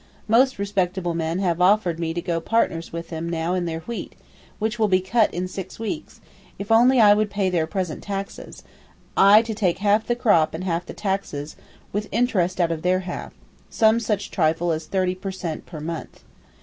Most 0.27 0.57
respectable 0.57 1.13
men 1.13 1.37
have 1.37 1.61
offered 1.61 1.99
me 1.99 2.11
to 2.11 2.23
go 2.23 2.41
partners 2.41 2.91
with 2.91 3.09
them 3.09 3.29
now 3.29 3.53
in 3.53 3.65
their 3.65 3.81
wheat, 3.81 4.15
which 4.57 4.79
will 4.79 4.87
be 4.87 4.99
cut 4.99 5.31
in 5.31 5.47
six 5.47 5.77
weeks, 5.77 6.21
if 6.57 6.71
only 6.71 6.99
I 6.99 7.13
would 7.13 7.29
pay 7.29 7.51
their 7.51 7.67
present 7.67 8.01
taxes, 8.01 8.63
I 9.15 9.43
to 9.43 9.53
take 9.53 9.77
half 9.77 10.07
the 10.07 10.15
crop 10.15 10.55
and 10.55 10.63
half 10.63 10.87
the 10.87 10.95
taxes, 10.95 11.55
with 11.93 12.09
interest 12.11 12.59
out 12.59 12.71
of 12.71 12.81
their 12.81 13.01
half—some 13.01 13.99
such 13.99 14.31
trifle 14.31 14.71
as 14.71 14.87
30 14.87 15.13
per 15.13 15.29
cent, 15.31 15.67
per 15.67 15.79
month. 15.79 16.23